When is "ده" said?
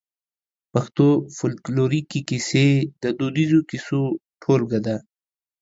4.85-4.95